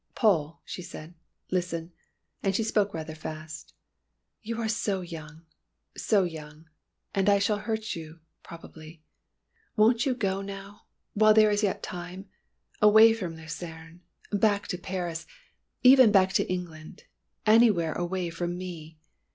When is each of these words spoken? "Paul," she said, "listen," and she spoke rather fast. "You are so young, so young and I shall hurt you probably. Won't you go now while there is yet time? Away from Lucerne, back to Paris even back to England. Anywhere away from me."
"Paul," 0.15 0.63
she 0.65 0.81
said, 0.81 1.13
"listen," 1.51 1.91
and 2.41 2.55
she 2.55 2.63
spoke 2.63 2.91
rather 2.91 3.13
fast. 3.13 3.75
"You 4.41 4.59
are 4.59 4.67
so 4.67 5.01
young, 5.01 5.43
so 5.95 6.23
young 6.23 6.65
and 7.13 7.29
I 7.29 7.37
shall 7.37 7.59
hurt 7.59 7.93
you 7.95 8.19
probably. 8.41 9.03
Won't 9.75 10.03
you 10.07 10.15
go 10.15 10.41
now 10.41 10.87
while 11.13 11.35
there 11.35 11.51
is 11.51 11.61
yet 11.61 11.83
time? 11.83 12.25
Away 12.81 13.13
from 13.13 13.35
Lucerne, 13.35 14.01
back 14.31 14.65
to 14.69 14.77
Paris 14.79 15.27
even 15.83 16.11
back 16.11 16.33
to 16.33 16.51
England. 16.51 17.03
Anywhere 17.45 17.93
away 17.93 18.31
from 18.31 18.57
me." 18.57 18.97